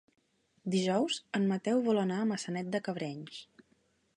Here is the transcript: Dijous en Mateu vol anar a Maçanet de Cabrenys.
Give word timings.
Dijous 0.75 1.17
en 1.39 1.45
Mateu 1.51 1.83
vol 1.89 2.01
anar 2.05 2.17
a 2.23 2.27
Maçanet 2.33 2.73
de 2.77 2.83
Cabrenys. 2.89 3.45